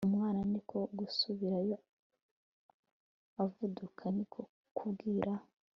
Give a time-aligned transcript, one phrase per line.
[0.07, 1.75] Umwana niko gusubirayo
[3.43, 4.41] avuduka niko
[4.77, 5.33] kubwira